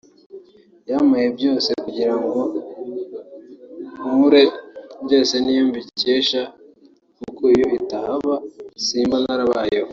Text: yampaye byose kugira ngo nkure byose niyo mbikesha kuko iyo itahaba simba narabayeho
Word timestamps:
yampaye 0.89 1.27
byose 1.37 1.69
kugira 1.83 2.13
ngo 2.21 2.39
nkure 4.03 4.43
byose 5.05 5.33
niyo 5.39 5.63
mbikesha 5.69 6.41
kuko 7.19 7.43
iyo 7.53 7.67
itahaba 7.79 8.35
simba 8.85 9.17
narabayeho 9.25 9.89